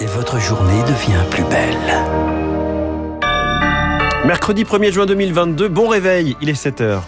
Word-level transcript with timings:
et 0.00 0.06
votre 0.06 0.38
journée 0.38 0.82
devient 0.82 1.24
plus 1.30 1.44
belle. 1.44 1.76
Mercredi 4.26 4.64
1er 4.64 4.92
juin 4.92 5.06
2022, 5.06 5.68
bon 5.68 5.88
réveil, 5.88 6.36
il 6.40 6.48
est 6.48 6.52
7h. 6.52 7.00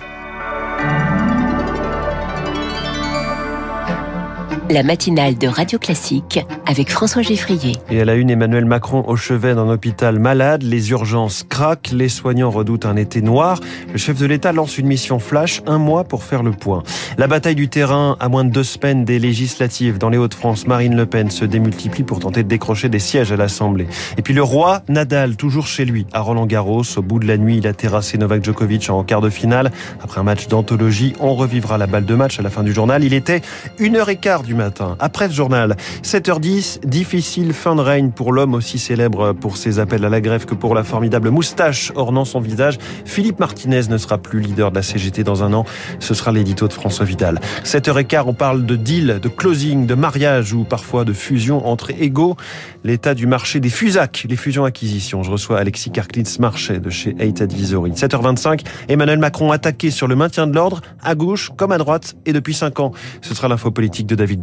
La 4.70 4.82
matinale 4.82 5.38
de 5.38 5.48
Radio 5.48 5.78
Classique 5.78 6.44
avec 6.66 6.90
François 6.90 7.22
Geffrier. 7.22 7.76
Et 7.90 8.00
à 8.00 8.04
la 8.04 8.14
une, 8.14 8.28
Emmanuel 8.28 8.66
Macron 8.66 9.02
au 9.06 9.16
chevet 9.16 9.54
d'un 9.54 9.68
hôpital 9.68 10.18
malade. 10.18 10.62
Les 10.62 10.90
urgences 10.90 11.42
craquent, 11.48 11.90
les 11.92 12.08
soignants 12.08 12.50
redoutent 12.50 12.84
un 12.84 12.96
été 12.96 13.22
noir. 13.22 13.60
Le 13.90 13.98
chef 13.98 14.18
de 14.18 14.26
l'État 14.26 14.52
lance 14.52 14.76
une 14.76 14.86
mission 14.86 15.18
flash, 15.18 15.62
un 15.66 15.78
mois 15.78 16.04
pour 16.04 16.22
faire 16.22 16.42
le 16.42 16.50
point. 16.50 16.82
La 17.16 17.26
bataille 17.26 17.54
du 17.54 17.68
terrain, 17.68 18.16
à 18.20 18.28
moins 18.28 18.44
de 18.44 18.50
deux 18.50 18.64
semaines 18.64 19.04
des 19.04 19.18
législatives 19.18 19.96
dans 19.96 20.10
les 20.10 20.18
Hauts-de-France, 20.18 20.66
Marine 20.66 20.96
Le 20.96 21.06
Pen 21.06 21.30
se 21.30 21.44
démultiplie 21.44 22.02
pour 22.02 22.18
tenter 22.18 22.42
de 22.42 22.48
décrocher 22.48 22.88
des 22.88 22.98
sièges 22.98 23.32
à 23.32 23.36
l'Assemblée. 23.36 23.86
Et 24.18 24.22
puis 24.22 24.34
le 24.34 24.42
roi 24.42 24.82
Nadal, 24.88 25.36
toujours 25.36 25.66
chez 25.66 25.86
lui, 25.86 26.06
à 26.12 26.20
Roland-Garros. 26.20 26.82
Au 26.96 27.02
bout 27.02 27.18
de 27.18 27.26
la 27.26 27.38
nuit, 27.38 27.56
il 27.58 27.66
a 27.66 27.72
terrassé 27.72 28.18
Novak 28.18 28.44
Djokovic 28.44 28.90
en 28.90 29.02
quart 29.02 29.22
de 29.22 29.30
finale. 29.30 29.70
Après 30.02 30.20
un 30.20 30.24
match 30.24 30.48
d'anthologie, 30.48 31.14
on 31.20 31.34
revivra 31.34 31.78
la 31.78 31.86
balle 31.86 32.04
de 32.04 32.14
match 32.14 32.38
à 32.38 32.42
la 32.42 32.50
fin 32.50 32.62
du 32.62 32.72
journal. 32.72 33.02
Il 33.04 33.14
était 33.14 33.40
une 33.78 33.96
heure 33.96 34.10
et 34.10 34.16
quart 34.16 34.42
du 34.42 34.57
Après 34.98 35.28
ce 35.28 35.34
journal, 35.34 35.76
7h10, 36.02 36.86
difficile 36.86 37.52
fin 37.52 37.76
de 37.76 37.80
règne 37.80 38.10
pour 38.10 38.32
l'homme 38.32 38.54
aussi 38.54 38.78
célèbre 38.78 39.32
pour 39.32 39.56
ses 39.56 39.78
appels 39.78 40.04
à 40.04 40.08
la 40.08 40.20
grève 40.20 40.44
que 40.44 40.54
pour 40.54 40.74
la 40.74 40.84
formidable 40.84 41.30
moustache 41.30 41.92
ornant 41.94 42.24
son 42.24 42.40
visage. 42.40 42.78
Philippe 43.04 43.38
Martinez 43.38 43.82
ne 43.88 43.98
sera 43.98 44.18
plus 44.18 44.40
leader 44.40 44.70
de 44.70 44.76
la 44.76 44.82
CGT 44.82 45.24
dans 45.24 45.44
un 45.44 45.52
an. 45.52 45.64
Ce 46.00 46.14
sera 46.14 46.32
l'édito 46.32 46.68
de 46.68 46.72
François 46.72 47.04
Vidal. 47.04 47.40
7h15, 47.64 48.24
on 48.26 48.34
parle 48.34 48.66
de 48.66 48.76
deal, 48.76 49.20
de 49.22 49.28
closing, 49.28 49.86
de 49.86 49.94
mariage 49.94 50.52
ou 50.52 50.64
parfois 50.64 51.04
de 51.04 51.12
fusion 51.12 51.66
entre 51.66 51.90
égaux. 51.90 52.36
L'état 52.84 53.14
du 53.14 53.26
marché 53.26 53.60
des 53.60 53.70
fusacs, 53.70 54.26
les 54.28 54.36
fusions-acquisitions. 54.36 55.22
Je 55.22 55.30
reçois 55.30 55.58
Alexis 55.58 55.90
Karklitz 55.90 56.38
Marché 56.38 56.78
de 56.78 56.90
chez 56.90 57.14
8 57.18 57.42
Advisory. 57.42 57.92
7h25, 57.92 58.60
Emmanuel 58.88 59.18
Macron 59.18 59.52
attaqué 59.52 59.90
sur 59.90 60.08
le 60.08 60.16
maintien 60.16 60.46
de 60.46 60.54
l'ordre, 60.54 60.80
à 61.02 61.14
gauche 61.14 61.50
comme 61.56 61.72
à 61.72 61.78
droite 61.78 62.16
et 62.26 62.32
depuis 62.32 62.54
5 62.54 62.80
ans. 62.80 62.92
Ce 63.20 63.34
sera 63.34 63.48
l'info 63.48 63.70
politique 63.70 64.06
de 64.06 64.14
David 64.14 64.40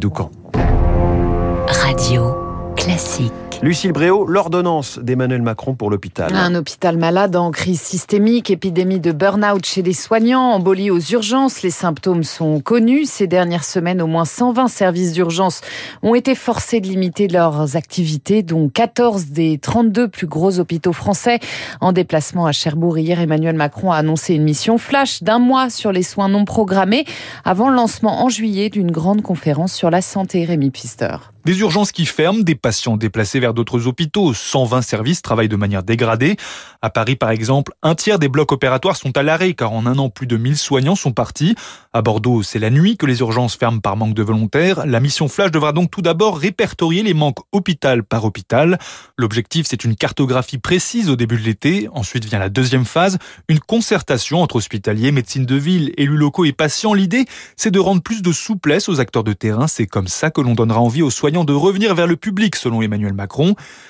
Radio 1.68 2.34
classique. 2.76 3.45
Lucille 3.62 3.92
Bréau, 3.92 4.26
l'ordonnance 4.26 4.98
d'Emmanuel 4.98 5.40
Macron 5.40 5.74
pour 5.74 5.90
l'hôpital. 5.90 6.34
Un 6.34 6.54
hôpital 6.54 6.98
malade 6.98 7.36
en 7.36 7.50
crise 7.50 7.80
systémique, 7.80 8.50
épidémie 8.50 9.00
de 9.00 9.12
burn-out 9.12 9.64
chez 9.64 9.82
les 9.82 9.94
soignants, 9.94 10.52
embolie 10.52 10.90
aux 10.90 11.00
urgences. 11.00 11.62
Les 11.62 11.70
symptômes 11.70 12.22
sont 12.22 12.60
connus. 12.60 13.06
Ces 13.06 13.26
dernières 13.26 13.64
semaines, 13.64 14.02
au 14.02 14.06
moins 14.06 14.26
120 14.26 14.68
services 14.68 15.12
d'urgence 15.12 15.62
ont 16.02 16.14
été 16.14 16.34
forcés 16.34 16.80
de 16.80 16.86
limiter 16.86 17.28
leurs 17.28 17.76
activités, 17.76 18.42
dont 18.42 18.68
14 18.68 19.26
des 19.26 19.58
32 19.58 20.08
plus 20.08 20.26
gros 20.26 20.58
hôpitaux 20.58 20.92
français. 20.92 21.40
En 21.80 21.92
déplacement 21.92 22.46
à 22.46 22.52
Cherbourg 22.52 22.98
hier, 22.98 23.20
Emmanuel 23.20 23.56
Macron 23.56 23.90
a 23.90 23.96
annoncé 23.96 24.34
une 24.34 24.44
mission 24.44 24.76
flash 24.76 25.22
d'un 25.22 25.38
mois 25.38 25.70
sur 25.70 25.92
les 25.92 26.02
soins 26.02 26.28
non 26.28 26.44
programmés 26.44 27.04
avant 27.44 27.70
le 27.70 27.76
lancement 27.76 28.22
en 28.22 28.28
juillet 28.28 28.68
d'une 28.68 28.90
grande 28.90 29.22
conférence 29.22 29.72
sur 29.72 29.90
la 29.90 30.02
santé. 30.02 30.44
Rémi 30.44 30.70
Pister. 30.70 31.16
Des 31.46 31.60
urgences 31.60 31.92
qui 31.92 32.06
ferment, 32.06 32.42
des 32.42 32.56
patients 32.56 32.96
déplacés 32.96 33.38
vers 33.38 33.45
d'autres 33.54 33.86
hôpitaux. 33.86 34.34
120 34.34 34.82
services 34.82 35.22
travaillent 35.22 35.48
de 35.48 35.56
manière 35.56 35.82
dégradée. 35.82 36.36
À 36.82 36.90
Paris, 36.90 37.16
par 37.16 37.30
exemple, 37.30 37.72
un 37.82 37.94
tiers 37.94 38.18
des 38.18 38.28
blocs 38.28 38.52
opératoires 38.52 38.96
sont 38.96 39.16
à 39.16 39.22
l'arrêt 39.22 39.54
car 39.54 39.72
en 39.72 39.86
un 39.86 39.98
an, 39.98 40.08
plus 40.08 40.26
de 40.26 40.36
1000 40.36 40.56
soignants 40.56 40.94
sont 40.94 41.12
partis. 41.12 41.54
À 41.92 42.02
Bordeaux, 42.02 42.42
c'est 42.42 42.58
la 42.58 42.70
nuit 42.70 42.96
que 42.96 43.06
les 43.06 43.20
urgences 43.20 43.56
ferment 43.56 43.80
par 43.80 43.96
manque 43.96 44.14
de 44.14 44.22
volontaires. 44.22 44.86
La 44.86 45.00
mission 45.00 45.28
Flash 45.28 45.50
devra 45.50 45.72
donc 45.72 45.90
tout 45.90 46.02
d'abord 46.02 46.38
répertorier 46.38 47.02
les 47.02 47.14
manques 47.14 47.38
hôpital 47.52 48.02
par 48.02 48.24
hôpital. 48.24 48.78
L'objectif, 49.16 49.66
c'est 49.68 49.84
une 49.84 49.96
cartographie 49.96 50.58
précise 50.58 51.10
au 51.10 51.16
début 51.16 51.36
de 51.36 51.42
l'été. 51.42 51.88
Ensuite 51.92 52.24
vient 52.24 52.38
la 52.38 52.48
deuxième 52.48 52.84
phase, 52.84 53.18
une 53.48 53.60
concertation 53.60 54.42
entre 54.42 54.56
hospitaliers, 54.56 55.12
médecine 55.12 55.46
de 55.46 55.56
ville, 55.56 55.92
élus 55.96 56.16
locaux 56.16 56.44
et 56.44 56.52
patients. 56.52 56.94
L'idée, 56.94 57.26
c'est 57.56 57.70
de 57.70 57.78
rendre 57.78 58.02
plus 58.02 58.22
de 58.22 58.32
souplesse 58.32 58.88
aux 58.88 59.00
acteurs 59.00 59.24
de 59.24 59.32
terrain. 59.32 59.66
C'est 59.66 59.86
comme 59.86 60.08
ça 60.08 60.30
que 60.30 60.40
l'on 60.40 60.54
donnera 60.54 60.80
envie 60.80 61.02
aux 61.02 61.10
soignants 61.10 61.44
de 61.44 61.52
revenir 61.52 61.94
vers 61.94 62.06
le 62.06 62.16
public, 62.16 62.56
selon 62.56 62.82
Emmanuel 62.82 63.12
Macron. 63.12 63.35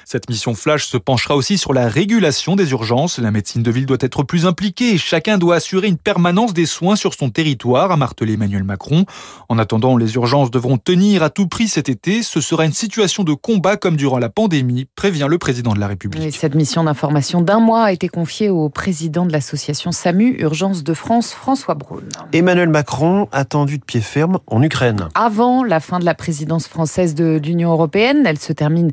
Cette 0.05 0.29
mission 0.29 0.55
flash 0.55 0.87
se 0.87 0.97
penchera 0.97 1.37
aussi 1.37 1.59
sur 1.59 1.73
la 1.73 1.89
régulation 1.89 2.57
des 2.57 2.71
urgences. 2.71 3.19
La 3.19 3.31
médecine 3.31 3.63
de 3.63 3.71
ville 3.71 3.87
doit 3.87 3.97
être 4.01 4.23
plus 4.23 4.47
impliquée. 4.47 4.99
Chacun 4.99 5.39
doit 5.39 5.57
assurer 5.57 5.89
une 5.89 5.99
permanence 5.99 6.55
des 6.55 6.67
soins 6.67 6.97
sur 6.97 7.15
son 7.15 7.31
territoire, 7.31 7.91
a 7.93 7.97
martelé 7.97 8.35
Emmanuel 8.35 8.65
Macron. 8.65 9.05
En 9.49 9.59
attendant, 9.59 9.97
les 9.97 10.15
urgences 10.15 10.51
devront 10.51 10.79
tenir 10.79 11.23
à 11.23 11.31
tout 11.31 11.47
prix 11.47 11.69
cet 11.69 11.89
été. 11.89 12.23
Ce 12.23 12.41
sera 12.41 12.65
une 12.65 12.73
situation 12.73 13.25
de 13.25 13.35
combat 13.35 13.77
comme 13.77 13.97
durant 13.97 14.19
la 14.19 14.29
pandémie, 14.29 14.87
prévient 14.97 15.27
le 15.29 15.39
président 15.39 15.75
de 15.75 15.81
la 15.81 15.89
République. 15.89 16.37
cette 16.37 16.55
mission 16.55 16.85
d'information 16.85 17.41
d'un 17.41 17.61
mois 17.61 17.85
a 17.85 17.93
été 17.93 18.09
confiée 18.09 18.49
au 18.49 18.69
président 18.69 19.27
de 19.27 19.33
l'association 19.33 19.93
SAMU 19.93 20.37
Urgence 20.39 20.85
de 20.85 20.95
France, 20.95 21.33
François 21.33 21.75
Braun. 21.75 22.03
Emmanuel 22.33 22.69
Macron 22.69 23.29
attendu 23.33 23.79
de 23.79 23.85
pied 23.85 24.01
ferme 24.01 24.39
en 24.47 24.63
Ukraine. 24.63 25.09
Avant 25.15 25.65
la 25.65 25.81
fin 25.81 25.99
de 25.99 26.05
la 26.05 26.15
présidence 26.15 26.67
française 26.69 27.15
de 27.15 27.41
l'Union 27.43 27.73
européenne. 27.73 28.25
Elle 28.27 28.39
se 28.39 28.53
termine 28.53 28.91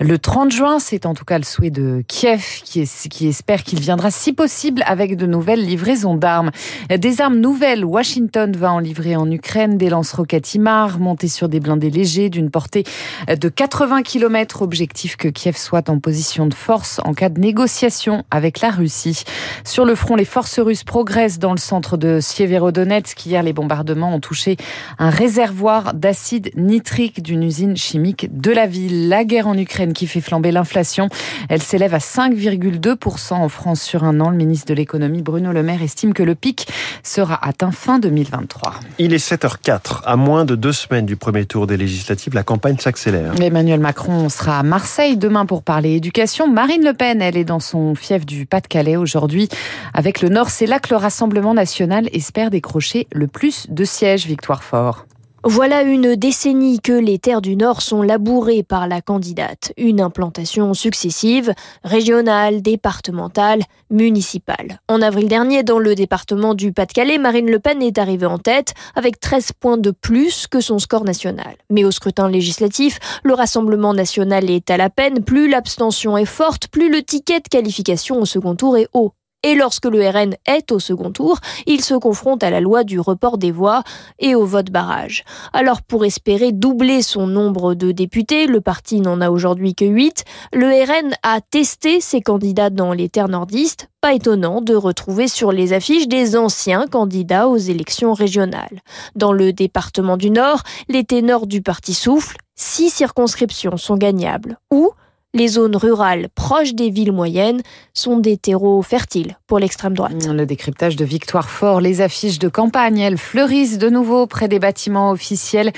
le 0.00 0.18
30 0.18 0.50
juin. 0.50 0.78
C'est 0.78 1.06
en 1.06 1.14
tout 1.14 1.24
cas 1.24 1.38
le 1.38 1.44
souhait 1.44 1.70
de 1.70 2.02
Kiev 2.06 2.60
qui, 2.64 2.80
espère 3.28 3.62
qu'il 3.62 3.80
viendra 3.80 4.10
si 4.10 4.32
possible 4.32 4.82
avec 4.86 5.16
de 5.16 5.26
nouvelles 5.26 5.64
livraisons 5.64 6.14
d'armes. 6.14 6.50
Des 6.88 7.20
armes 7.20 7.38
nouvelles, 7.38 7.84
Washington 7.84 8.52
va 8.56 8.72
en 8.72 8.78
livrer 8.78 9.16
en 9.16 9.30
Ukraine 9.30 9.78
des 9.78 9.88
lance-roquettes 9.88 10.54
IMAR 10.54 10.98
montées 10.98 11.28
sur 11.28 11.48
des 11.48 11.60
blindés 11.60 11.90
légers 11.90 12.28
d'une 12.28 12.50
portée 12.50 12.84
de 13.28 13.48
80 13.48 14.02
km. 14.02 14.62
Objectif 14.62 15.16
que 15.16 15.28
Kiev 15.28 15.56
soit 15.56 15.88
en 15.88 15.98
position 15.98 16.46
de 16.46 16.54
force 16.54 17.00
en 17.04 17.14
cas 17.14 17.28
de 17.28 17.40
négociation 17.40 18.24
avec 18.30 18.60
la 18.60 18.70
Russie. 18.70 19.24
Sur 19.64 19.84
le 19.84 19.94
front, 19.94 20.16
les 20.16 20.24
forces 20.24 20.58
russes 20.58 20.84
progressent 20.84 21.38
dans 21.38 21.52
le 21.52 21.58
centre 21.58 21.96
de 21.96 22.20
Sieverodonetsk. 22.20 23.26
Hier, 23.26 23.42
les 23.42 23.52
bombardements 23.52 24.14
ont 24.14 24.20
touché 24.20 24.56
un 24.98 25.10
réservoir 25.10 25.94
d'acide 25.94 26.50
nitrique 26.56 27.22
d'une 27.22 27.42
usine 27.42 27.76
chimique 27.76 28.28
de 28.38 28.50
la 28.50 28.66
ville. 28.66 29.08
La 29.08 29.24
guerre 29.24 29.48
en 29.48 29.56
Ukraine 29.56 29.85
qui 29.92 30.06
fait 30.06 30.20
flamber 30.20 30.52
l'inflation. 30.52 31.08
Elle 31.48 31.62
s'élève 31.62 31.94
à 31.94 31.98
5,2% 31.98 33.34
en 33.34 33.48
France 33.48 33.82
sur 33.82 34.04
un 34.04 34.20
an. 34.20 34.30
Le 34.30 34.36
ministre 34.36 34.66
de 34.66 34.74
l'économie 34.74 35.22
Bruno 35.22 35.52
Le 35.52 35.62
Maire 35.62 35.82
estime 35.82 36.14
que 36.14 36.22
le 36.22 36.34
pic 36.34 36.68
sera 37.02 37.38
atteint 37.46 37.72
fin 37.72 37.98
2023. 37.98 38.74
Il 38.98 39.12
est 39.12 39.24
7h04. 39.24 40.02
À 40.04 40.16
moins 40.16 40.44
de 40.44 40.54
deux 40.54 40.72
semaines 40.72 41.06
du 41.06 41.16
premier 41.16 41.44
tour 41.44 41.66
des 41.66 41.76
législatives, 41.76 42.34
la 42.34 42.42
campagne 42.42 42.78
s'accélère. 42.78 43.32
Emmanuel 43.40 43.80
Macron 43.80 44.28
sera 44.28 44.58
à 44.58 44.62
Marseille 44.62 45.16
demain 45.16 45.46
pour 45.46 45.62
parler 45.62 45.94
éducation. 45.94 46.48
Marine 46.48 46.84
Le 46.84 46.92
Pen, 46.92 47.22
elle 47.22 47.36
est 47.36 47.44
dans 47.44 47.60
son 47.60 47.94
fief 47.94 48.26
du 48.26 48.46
Pas-de-Calais 48.46 48.96
aujourd'hui. 48.96 49.48
Avec 49.94 50.20
le 50.20 50.28
Nord, 50.28 50.50
c'est 50.50 50.66
là 50.66 50.78
que 50.78 50.90
le 50.90 50.96
Rassemblement 50.96 51.54
national 51.54 52.08
espère 52.12 52.50
décrocher 52.50 53.06
le 53.12 53.26
plus 53.26 53.66
de 53.68 53.84
sièges. 53.84 54.26
Victoire 54.26 54.62
Fort. 54.62 55.06
Voilà 55.48 55.82
une 55.82 56.16
décennie 56.16 56.80
que 56.80 56.92
les 56.92 57.20
terres 57.20 57.40
du 57.40 57.54
Nord 57.54 57.80
sont 57.80 58.02
labourées 58.02 58.64
par 58.64 58.88
la 58.88 59.00
candidate. 59.00 59.72
Une 59.76 60.00
implantation 60.00 60.74
successive, 60.74 61.54
régionale, 61.84 62.62
départementale, 62.62 63.62
municipale. 63.88 64.80
En 64.88 65.00
avril 65.00 65.28
dernier, 65.28 65.62
dans 65.62 65.78
le 65.78 65.94
département 65.94 66.54
du 66.54 66.72
Pas-de-Calais, 66.72 67.18
Marine 67.18 67.48
Le 67.48 67.60
Pen 67.60 67.80
est 67.80 67.98
arrivée 67.98 68.26
en 68.26 68.38
tête 68.38 68.74
avec 68.96 69.20
13 69.20 69.52
points 69.52 69.78
de 69.78 69.92
plus 69.92 70.48
que 70.48 70.60
son 70.60 70.80
score 70.80 71.04
national. 71.04 71.54
Mais 71.70 71.84
au 71.84 71.92
scrutin 71.92 72.28
législatif, 72.28 72.98
le 73.22 73.34
Rassemblement 73.34 73.94
national 73.94 74.50
est 74.50 74.68
à 74.68 74.76
la 74.76 74.90
peine. 74.90 75.22
Plus 75.22 75.48
l'abstention 75.48 76.18
est 76.18 76.24
forte, 76.24 76.66
plus 76.66 76.90
le 76.90 77.04
ticket 77.04 77.38
de 77.38 77.48
qualification 77.48 78.20
au 78.20 78.24
second 78.24 78.56
tour 78.56 78.76
est 78.76 78.88
haut. 78.94 79.12
Et 79.42 79.54
lorsque 79.54 79.84
le 79.86 80.08
RN 80.08 80.34
est 80.46 80.72
au 80.72 80.78
second 80.78 81.10
tour, 81.10 81.38
il 81.66 81.82
se 81.82 81.94
confronte 81.94 82.42
à 82.42 82.50
la 82.50 82.60
loi 82.60 82.84
du 82.84 82.98
report 82.98 83.38
des 83.38 83.52
voix 83.52 83.82
et 84.18 84.34
au 84.34 84.44
vote 84.44 84.70
barrage. 84.70 85.24
Alors 85.52 85.82
pour 85.82 86.04
espérer 86.04 86.52
doubler 86.52 87.02
son 87.02 87.26
nombre 87.26 87.74
de 87.74 87.92
députés, 87.92 88.46
le 88.46 88.60
parti 88.60 89.00
n'en 89.00 89.20
a 89.20 89.30
aujourd'hui 89.30 89.74
que 89.74 89.84
8, 89.84 90.24
le 90.52 90.66
RN 90.66 91.14
a 91.22 91.40
testé 91.40 92.00
ses 92.00 92.20
candidats 92.20 92.70
dans 92.70 92.92
les 92.92 93.08
terres 93.08 93.28
nordistes. 93.28 93.88
Pas 94.00 94.14
étonnant 94.14 94.60
de 94.60 94.74
retrouver 94.74 95.28
sur 95.28 95.52
les 95.52 95.72
affiches 95.72 96.08
des 96.08 96.36
anciens 96.36 96.86
candidats 96.86 97.48
aux 97.48 97.56
élections 97.56 98.14
régionales. 98.14 98.82
Dans 99.14 99.32
le 99.32 99.52
département 99.52 100.16
du 100.16 100.30
Nord, 100.30 100.62
les 100.88 101.04
ténors 101.04 101.46
du 101.46 101.62
parti 101.62 101.94
soufflent, 101.94 102.36
six 102.56 102.90
circonscriptions 102.90 103.76
sont 103.76 103.96
gagnables. 103.96 104.58
Ou 104.72 104.90
les 105.36 105.48
zones 105.48 105.76
rurales 105.76 106.28
proches 106.34 106.74
des 106.74 106.88
villes 106.88 107.12
moyennes 107.12 107.60
sont 107.92 108.18
des 108.18 108.38
terreaux 108.38 108.80
fertiles 108.82 109.36
pour 109.46 109.58
l'extrême 109.58 109.94
droite. 109.94 110.26
Le 110.26 110.46
décryptage 110.46 110.96
de 110.96 111.04
Victoire 111.04 111.50
Fort, 111.50 111.80
les 111.80 112.00
affiches 112.00 112.38
de 112.38 112.48
campagne, 112.48 112.98
elles 112.98 113.18
fleurissent 113.18 113.78
de 113.78 113.90
nouveau 113.90 114.26
près 114.26 114.48
des 114.48 114.58
bâtiments 114.58 115.10
officiels. 115.10 115.72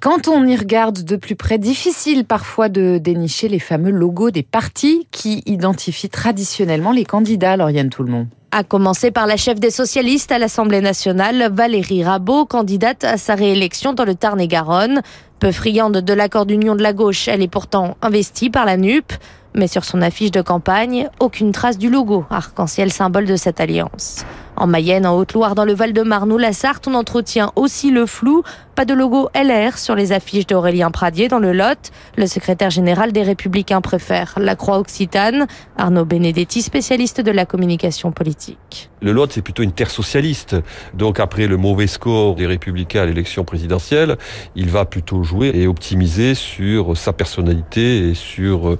Quand 0.00 0.28
on 0.28 0.46
y 0.46 0.56
regarde 0.56 1.04
de 1.04 1.16
plus 1.16 1.36
près, 1.36 1.58
difficile 1.58 2.24
parfois 2.24 2.70
de 2.70 2.98
dénicher 2.98 3.48
les 3.48 3.58
fameux 3.58 3.90
logos 3.90 4.30
des 4.30 4.42
partis 4.42 5.06
qui 5.10 5.42
identifient 5.44 6.08
traditionnellement 6.08 6.92
les 6.92 7.04
candidats, 7.04 7.56
Lauriane 7.56 7.90
Tout 7.90 8.04
le 8.04 8.10
monde. 8.10 8.28
À 8.54 8.64
commencer 8.64 9.10
par 9.10 9.26
la 9.26 9.38
chef 9.38 9.58
des 9.58 9.70
socialistes 9.70 10.30
à 10.30 10.38
l'Assemblée 10.38 10.82
nationale, 10.82 11.50
Valérie 11.54 12.04
Rabault, 12.04 12.44
candidate 12.44 13.02
à 13.02 13.16
sa 13.16 13.34
réélection 13.34 13.94
dans 13.94 14.04
le 14.04 14.14
Tarn-et-Garonne. 14.14 15.00
Peu 15.38 15.52
friande 15.52 15.96
de 15.96 16.12
l'accord 16.12 16.44
d'union 16.44 16.76
de 16.76 16.82
la 16.82 16.92
gauche, 16.92 17.28
elle 17.28 17.40
est 17.40 17.48
pourtant 17.48 17.96
investie 18.02 18.50
par 18.50 18.66
la 18.66 18.76
NUP. 18.76 19.10
Mais 19.54 19.66
sur 19.66 19.84
son 19.84 20.00
affiche 20.00 20.30
de 20.30 20.40
campagne, 20.40 21.08
aucune 21.20 21.52
trace 21.52 21.78
du 21.78 21.90
logo, 21.90 22.24
arc-en-ciel 22.30 22.92
symbole 22.92 23.26
de 23.26 23.36
cette 23.36 23.60
alliance. 23.60 24.24
En 24.56 24.66
Mayenne, 24.66 25.06
en 25.06 25.16
Haute-Loire, 25.16 25.54
dans 25.54 25.64
le 25.64 25.74
Val-de-Marne 25.74 26.30
ou 26.30 26.38
la 26.38 26.52
Sarthe, 26.52 26.86
on 26.86 26.94
entretient 26.94 27.52
aussi 27.56 27.90
le 27.90 28.04
flou. 28.06 28.42
Pas 28.74 28.84
de 28.84 28.94
logo 28.94 29.28
LR 29.34 29.76
sur 29.76 29.94
les 29.94 30.12
affiches 30.12 30.46
d'Aurélien 30.46 30.90
Pradier 30.90 31.28
dans 31.28 31.38
le 31.38 31.52
Lot. 31.52 31.90
Le 32.16 32.26
secrétaire 32.26 32.70
général 32.70 33.12
des 33.12 33.22
Républicains 33.22 33.80
préfère 33.80 34.34
la 34.38 34.56
Croix 34.56 34.78
Occitane. 34.78 35.46
Arnaud 35.76 36.04
Benedetti, 36.04 36.62
spécialiste 36.62 37.20
de 37.20 37.30
la 37.30 37.44
communication 37.44 38.12
politique. 38.12 38.90
Le 39.00 39.12
Lot, 39.12 39.32
c'est 39.32 39.42
plutôt 39.42 39.62
une 39.62 39.72
terre 39.72 39.90
socialiste. 39.90 40.56
Donc 40.94 41.18
après 41.18 41.46
le 41.46 41.56
mauvais 41.56 41.86
score 41.86 42.34
des 42.34 42.46
Républicains 42.46 43.02
à 43.02 43.06
l'élection 43.06 43.44
présidentielle, 43.44 44.16
il 44.54 44.70
va 44.70 44.84
plutôt 44.84 45.22
jouer 45.22 45.50
et 45.54 45.66
optimiser 45.66 46.34
sur 46.34 46.96
sa 46.96 47.12
personnalité 47.12 48.10
et 48.10 48.14
sur 48.14 48.76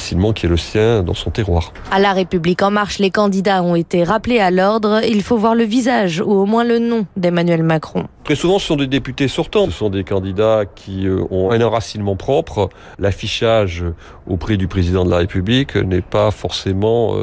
l'enracinement 0.00 0.32
qui 0.32 0.46
est 0.46 0.48
le 0.48 0.56
sien 0.56 1.02
dans 1.02 1.12
son 1.12 1.30
terroir. 1.30 1.74
À 1.90 1.98
la 1.98 2.14
République 2.14 2.62
en 2.62 2.70
marche, 2.70 2.98
les 2.98 3.10
candidats 3.10 3.62
ont 3.62 3.74
été 3.74 4.02
rappelés 4.02 4.38
à 4.38 4.50
l'ordre. 4.50 5.00
Il 5.06 5.22
faut 5.22 5.36
voir 5.36 5.54
le 5.54 5.64
visage 5.64 6.22
ou 6.24 6.32
au 6.32 6.46
moins 6.46 6.64
le 6.64 6.78
nom 6.78 7.06
d'Emmanuel 7.18 7.62
Macron. 7.62 8.06
Très 8.24 8.34
souvent, 8.34 8.58
ce 8.58 8.66
sont 8.66 8.76
des 8.76 8.86
députés 8.86 9.28
sortants. 9.28 9.66
Ce 9.66 9.72
sont 9.72 9.90
des 9.90 10.04
candidats 10.04 10.62
qui 10.74 11.06
ont 11.30 11.50
un 11.50 11.60
enracinement 11.60 12.16
propre. 12.16 12.70
L'affichage 12.98 13.84
auprès 14.26 14.56
du 14.56 14.68
président 14.68 15.04
de 15.04 15.10
la 15.10 15.18
République 15.18 15.76
n'est 15.76 16.00
pas 16.00 16.30
forcément 16.30 17.14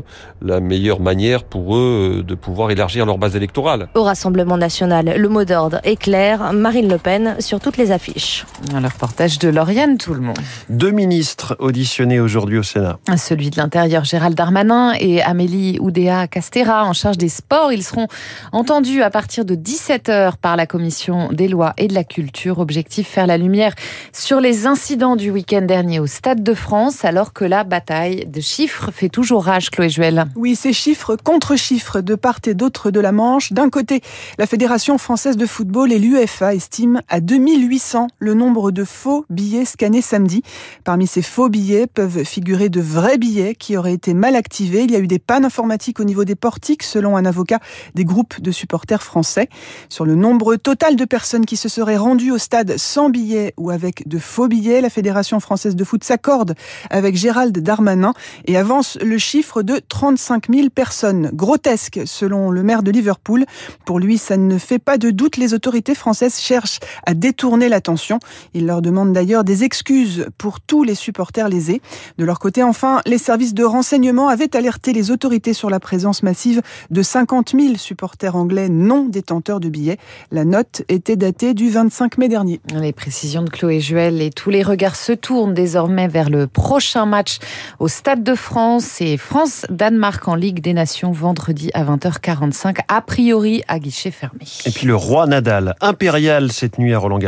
la 0.41 0.59
meilleure 0.59 0.99
manière 0.99 1.43
pour 1.43 1.75
eux 1.77 2.23
de 2.27 2.35
pouvoir 2.35 2.71
élargir 2.71 3.05
leur 3.05 3.17
base 3.17 3.35
électorale. 3.35 3.87
Au 3.95 4.03
Rassemblement 4.03 4.57
national, 4.57 5.15
le 5.17 5.29
mot 5.29 5.45
d'ordre 5.45 5.79
est 5.83 5.95
clair. 5.95 6.51
Marine 6.53 6.89
Le 6.89 6.97
Pen 6.97 7.37
sur 7.39 7.59
toutes 7.59 7.77
les 7.77 7.91
affiches. 7.91 8.45
Le 8.71 8.85
reportage 8.85 9.39
de 9.39 9.49
Lauriane, 9.49 9.97
tout 9.97 10.13
le 10.13 10.21
monde. 10.21 10.37
Deux 10.69 10.91
ministres 10.91 11.55
auditionnés 11.59 12.19
aujourd'hui 12.19 12.57
au 12.57 12.63
Sénat. 12.67 12.99
Celui 13.17 13.49
de 13.49 13.57
l'Intérieur, 13.57 14.03
Gérald 14.03 14.35
Darmanin, 14.35 14.93
et 14.99 15.21
Amélie 15.21 15.77
Oudéa 15.79 16.27
Castera, 16.27 16.85
en 16.85 16.93
charge 16.93 17.17
des 17.17 17.29
sports. 17.29 17.71
Ils 17.71 17.83
seront 17.83 18.07
entendus 18.51 19.01
à 19.01 19.09
partir 19.09 19.45
de 19.45 19.55
17h 19.55 20.37
par 20.41 20.55
la 20.55 20.65
Commission 20.65 21.29
des 21.31 21.47
lois 21.47 21.73
et 21.77 21.87
de 21.87 21.93
la 21.93 22.03
culture. 22.03 22.59
Objectif, 22.59 23.07
faire 23.07 23.27
la 23.27 23.37
lumière 23.37 23.73
sur 24.13 24.39
les 24.39 24.65
incidents 24.65 25.15
du 25.15 25.31
week-end 25.31 25.61
dernier 25.61 25.99
au 25.99 26.07
Stade 26.07 26.43
de 26.43 26.53
France, 26.53 27.05
alors 27.05 27.33
que 27.33 27.45
la 27.45 27.63
bataille 27.63 28.25
de 28.25 28.41
chiffres 28.41 28.91
fait 28.91 29.09
toujours 29.09 29.45
rage, 29.45 29.69
Chloé 29.69 29.89
Juel. 29.89 30.25
Oui, 30.35 30.55
ces 30.55 30.73
chiffres 30.73 31.15
contre 31.15 31.55
chiffres 31.55 32.01
de 32.01 32.15
part 32.15 32.39
et 32.45 32.53
d'autre 32.53 32.91
de 32.91 32.99
la 32.99 33.11
Manche. 33.11 33.53
D'un 33.53 33.69
côté, 33.69 34.01
la 34.37 34.45
Fédération 34.45 34.97
française 34.97 35.37
de 35.37 35.45
football 35.45 35.91
et 35.91 35.99
l'UFA 35.99 36.53
estiment 36.53 36.99
à 37.07 37.19
2800 37.19 38.07
le 38.19 38.33
nombre 38.33 38.71
de 38.71 38.83
faux 38.83 39.25
billets 39.29 39.65
scannés 39.65 40.01
samedi. 40.01 40.43
Parmi 40.83 41.07
ces 41.07 41.21
faux 41.21 41.49
billets 41.49 41.87
peuvent 41.87 42.23
figurer 42.23 42.56
de 42.57 42.81
vrais 42.81 43.17
billets 43.17 43.55
qui 43.55 43.77
auraient 43.77 43.93
été 43.93 44.13
mal 44.13 44.35
activés. 44.35 44.83
Il 44.83 44.91
y 44.91 44.95
a 44.95 44.99
eu 44.99 45.07
des 45.07 45.19
pannes 45.19 45.45
informatiques 45.45 45.99
au 45.99 46.03
niveau 46.03 46.25
des 46.25 46.35
portiques, 46.35 46.83
selon 46.83 47.15
un 47.15 47.25
avocat 47.25 47.59
des 47.93 48.03
groupes 48.03 48.41
de 48.41 48.51
supporters 48.51 49.03
français. 49.03 49.47
Sur 49.89 50.05
le 50.05 50.15
nombre 50.15 50.55
total 50.55 50.95
de 50.95 51.05
personnes 51.05 51.45
qui 51.45 51.55
se 51.55 51.69
seraient 51.69 51.97
rendues 51.97 52.31
au 52.31 52.37
stade 52.37 52.77
sans 52.77 53.09
billets 53.09 53.53
ou 53.57 53.69
avec 53.69 54.07
de 54.07 54.17
faux 54.17 54.47
billets, 54.47 54.81
la 54.81 54.89
Fédération 54.89 55.39
française 55.39 55.75
de 55.75 55.83
foot 55.83 56.03
s'accorde 56.03 56.55
avec 56.89 57.15
Gérald 57.15 57.57
Darmanin 57.57 58.13
et 58.45 58.57
avance 58.57 58.97
le 59.01 59.17
chiffre 59.19 59.61
de 59.61 59.79
35 59.87 60.51
000 60.51 60.69
personnes. 60.69 61.29
Grotesque, 61.33 62.01
selon 62.05 62.49
le 62.49 62.63
maire 62.63 62.81
de 62.81 62.89
Liverpool. 62.89 63.45
Pour 63.85 63.99
lui, 63.99 64.17
ça 64.17 64.35
ne 64.35 64.57
fait 64.57 64.79
pas 64.79 64.97
de 64.97 65.11
doute. 65.11 65.37
Les 65.37 65.53
autorités 65.53 65.93
françaises 65.93 66.39
cherchent 66.39 66.79
à 67.05 67.13
détourner 67.13 67.69
l'attention. 67.69 68.19
Il 68.53 68.65
leur 68.65 68.81
demande 68.81 69.13
d'ailleurs 69.13 69.43
des 69.43 69.63
excuses 69.63 70.25
pour 70.37 70.59
tous 70.59 70.83
les 70.83 70.95
supporters 70.95 71.49
lésés. 71.49 71.81
De 72.17 72.25
leur 72.25 72.39
côté, 72.39 72.46
enfin, 72.63 73.01
les 73.05 73.17
services 73.17 73.53
de 73.53 73.63
renseignement 73.63 74.27
avaient 74.27 74.55
alerté 74.55 74.93
les 74.93 75.11
autorités 75.11 75.53
sur 75.53 75.69
la 75.69 75.79
présence 75.79 76.23
massive 76.23 76.61
de 76.89 77.01
50 77.01 77.53
000 77.59 77.75
supporters 77.75 78.35
anglais 78.35 78.69
non 78.69 79.05
détenteurs 79.05 79.59
de 79.59 79.69
billets. 79.69 79.97
La 80.31 80.45
note 80.45 80.83
était 80.89 81.15
datée 81.15 81.53
du 81.53 81.69
25 81.69 82.17
mai 82.17 82.29
dernier. 82.29 82.59
Les 82.73 82.93
précisions 82.93 83.43
de 83.43 83.49
Chloé 83.49 83.79
Juel 83.79 84.21
et 84.21 84.29
tous 84.29 84.49
les 84.49 84.63
regards 84.63 84.95
se 84.95 85.11
tournent 85.11 85.53
désormais 85.53 86.07
vers 86.07 86.29
le 86.29 86.47
prochain 86.47 87.05
match 87.05 87.37
au 87.79 87.87
Stade 87.87 88.23
de 88.23 88.35
France 88.35 89.01
et 89.01 89.17
France-Danemark 89.17 90.27
en 90.27 90.35
Ligue 90.35 90.61
des 90.61 90.73
Nations 90.73 91.11
vendredi 91.11 91.69
à 91.73 91.83
20h45, 91.83 92.79
a 92.87 93.01
priori 93.01 93.63
à 93.67 93.79
guichet 93.79 94.11
fermé. 94.11 94.45
Et 94.65 94.71
puis 94.71 94.87
le 94.87 94.95
roi 94.95 95.27
Nadal, 95.27 95.75
impérial 95.81 96.51
cette 96.51 96.77
nuit 96.77 96.93
à 96.93 96.99
Roland 96.99 97.19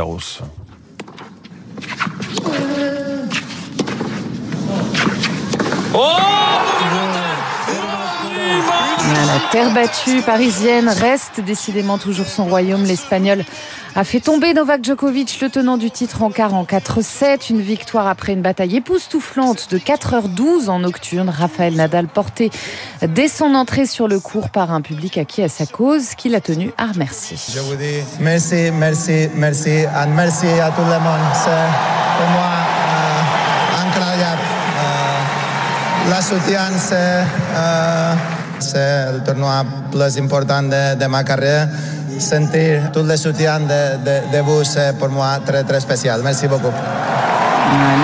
terre 9.51 9.71
battue 9.73 10.21
parisienne 10.21 10.89
reste 10.89 11.41
décidément 11.41 11.97
toujours 11.97 12.27
son 12.27 12.45
royaume. 12.45 12.83
L'Espagnol 12.83 13.43
a 13.95 14.03
fait 14.03 14.19
tomber 14.19 14.53
Novak 14.53 14.83
Djokovic, 14.83 15.39
le 15.41 15.49
tenant 15.49 15.77
du 15.77 15.89
titre 15.89 16.21
en 16.21 16.29
quart 16.29 16.53
en 16.53 16.63
4-7. 16.63 17.49
Une 17.49 17.61
victoire 17.61 18.07
après 18.07 18.33
une 18.33 18.41
bataille 18.41 18.75
époustouflante 18.77 19.71
de 19.71 19.79
4h12 19.79 20.69
en 20.69 20.79
nocturne. 20.79 21.29
Raphaël 21.29 21.75
Nadal 21.75 22.07
porté 22.07 22.51
dès 23.01 23.27
son 23.27 23.55
entrée 23.55 23.85
sur 23.85 24.07
le 24.07 24.19
court 24.19 24.49
par 24.49 24.71
un 24.71 24.81
public 24.81 25.17
acquis 25.17 25.41
à 25.41 25.49
sa 25.49 25.65
cause 25.65 26.15
qu'il 26.15 26.35
a 26.35 26.41
tenu 26.41 26.71
à 26.77 26.87
remercier. 26.87 27.37
Je 27.51 27.59
vous 27.59 27.75
dis 27.75 28.03
merci, 28.19 28.69
merci, 28.71 29.29
merci, 29.35 29.69
et 29.69 29.87
merci 30.15 30.47
à 30.47 30.69
tout 30.69 30.81
le 30.81 30.99
monde. 30.99 31.33
C'est 31.33 31.49
pour 32.17 32.29
moi 32.29 32.51
euh, 32.51 33.87
incroyable. 33.87 34.41
Euh, 34.77 36.09
la 36.09 36.21
soutien, 36.21 36.69
c'est 36.77 37.23
euh, 37.55 38.13
c'est 38.59 39.11
le 39.11 39.19
tournoi 39.23 39.63
plus 39.91 40.17
important 40.19 40.63
de, 40.63 40.95
de 40.95 41.05
ma 41.05 41.23
carrière. 41.23 41.67
Sentir 42.19 42.91
tout 42.91 43.03
le 43.03 43.15
soutien 43.15 43.59
de, 43.59 43.97
de, 44.03 44.37
de 44.37 44.41
vous, 44.43 44.63
c'est 44.63 44.97
pour 44.97 45.09
moi 45.09 45.39
très, 45.45 45.63
très 45.63 45.79
spécial. 45.79 46.21
Merci 46.23 46.47
beaucoup. 46.47 46.73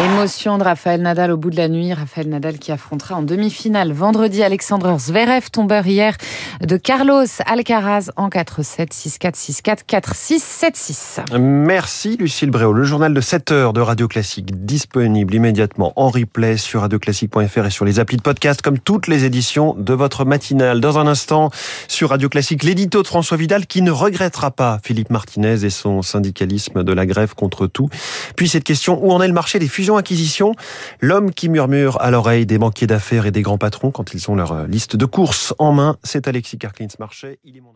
L'émotion 0.01 0.57
de 0.57 0.63
Raphaël 0.63 1.01
Nadal 1.01 1.31
au 1.31 1.37
bout 1.37 1.49
de 1.49 1.55
la 1.55 1.67
nuit. 1.67 1.93
Raphaël 1.93 2.29
Nadal 2.29 2.59
qui 2.59 2.71
affrontera 2.71 3.15
en 3.15 3.21
demi-finale 3.21 3.91
vendredi 3.91 4.43
Alexandre 4.43 4.97
Zverev, 4.99 5.49
tombeur 5.51 5.85
hier 5.87 6.15
de 6.61 6.77
Carlos 6.77 7.25
Alcaraz 7.45 8.11
en 8.15 8.29
4-7, 8.29 8.91
6-4, 8.91 9.33
6-4, 9.33 9.79
4-6, 9.87 11.21
7-6. 11.31 11.39
Merci 11.39 12.17
Lucille 12.17 12.51
Bréau. 12.51 12.73
Le 12.73 12.83
journal 12.83 13.13
de 13.13 13.21
7 13.21 13.51
heures 13.51 13.73
de 13.73 13.81
Radio 13.81 14.07
Classique 14.07 14.65
disponible 14.65 15.33
immédiatement 15.33 15.93
en 15.95 16.09
replay 16.09 16.57
sur 16.57 16.81
radioclassique.fr 16.81 17.65
et 17.65 17.71
sur 17.71 17.85
les 17.85 17.99
applis 17.99 18.17
de 18.17 18.21
podcast 18.21 18.61
comme 18.61 18.79
toutes 18.79 19.07
les 19.07 19.25
éditions 19.25 19.75
de 19.77 19.93
votre 19.93 20.25
matinale. 20.25 20.79
Dans 20.79 20.99
un 20.99 21.07
instant 21.07 21.49
sur 21.87 22.09
Radio 22.09 22.29
Classique, 22.29 22.63
l'édito 22.63 23.01
de 23.01 23.07
François 23.07 23.37
Vidal 23.37 23.65
qui 23.65 23.81
ne 23.81 23.91
regrettera 23.91 24.51
pas 24.51 24.79
Philippe 24.83 25.09
Martinez 25.09 25.65
et 25.65 25.69
son 25.69 26.01
syndicalisme 26.01 26.83
de 26.83 26.93
la 26.93 27.05
grève 27.05 27.33
contre 27.33 27.67
tout. 27.67 27.89
Puis 28.35 28.47
cette 28.47 28.63
question, 28.63 29.03
où 29.03 29.11
en 29.11 29.21
est 29.21 29.27
le 29.27 29.33
marché 29.33 29.54
des 29.59 29.67
fusions-acquisitions, 29.67 30.53
l'homme 30.99 31.33
qui 31.33 31.49
murmure 31.49 32.01
à 32.01 32.11
l'oreille 32.11 32.45
des 32.45 32.57
banquiers 32.57 32.87
d'affaires 32.87 33.25
et 33.25 33.31
des 33.31 33.41
grands 33.41 33.57
patrons 33.57 33.91
quand 33.91 34.13
ils 34.13 34.29
ont 34.29 34.35
leur 34.35 34.67
liste 34.67 34.95
de 34.95 35.05
courses 35.05 35.53
en 35.59 35.71
main, 35.71 35.97
c'est 36.03 36.27
Alexis 36.27 36.57
Karklins-Marchais. 36.57 37.39
Il 37.43 37.57
est 37.57 37.61
mon 37.61 37.73